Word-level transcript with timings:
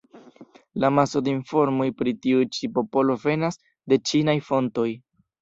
La 0.85 0.89
maso 0.99 1.21
de 1.27 1.29
informoj 1.33 1.87
pri 1.99 2.13
tiu 2.23 2.41
ĉi 2.57 2.71
popolo 2.79 3.19
venas 3.27 3.61
de 3.93 4.01
ĉinaj 4.13 4.37
fontoj. 4.51 4.89